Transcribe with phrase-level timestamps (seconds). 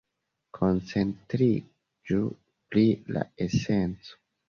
[0.57, 2.19] Koncentriĝu
[2.73, 4.23] pri la esenco.